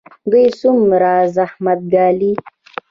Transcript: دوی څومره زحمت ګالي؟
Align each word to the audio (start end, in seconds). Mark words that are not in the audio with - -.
دوی 0.31 0.45
څومره 0.59 1.11
زحمت 1.35 1.79
ګالي؟ 1.93 2.31